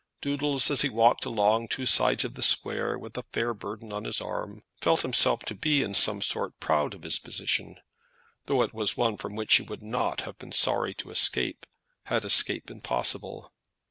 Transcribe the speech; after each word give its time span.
Doodles, 0.19 0.71
as 0.71 0.81
he 0.81 0.89
walked 0.89 1.25
along 1.25 1.67
two 1.67 1.85
sides 1.85 2.25
of 2.25 2.33
the 2.33 2.41
square 2.41 2.97
with 2.97 3.13
the 3.13 3.21
fair 3.21 3.53
burden 3.53 3.93
on 3.93 4.05
his 4.05 4.19
arm, 4.19 4.63
felt 4.81 5.03
himself 5.03 5.41
to 5.43 5.53
be 5.53 5.83
in 5.83 5.93
some 5.93 6.23
sort 6.23 6.59
proud 6.59 6.95
of 6.95 7.03
his 7.03 7.19
position, 7.19 7.75
though 8.47 8.63
it 8.63 8.73
was 8.73 8.97
one 8.97 9.15
from 9.15 9.35
which 9.35 9.57
he 9.57 9.61
would 9.61 9.83
not 9.83 10.21
have 10.21 10.39
been 10.39 10.53
sorry 10.53 10.95
to 10.95 11.11
escape, 11.11 11.67
had 12.05 12.25
escape 12.25 12.65
been 12.65 12.81
possible. 12.81 13.53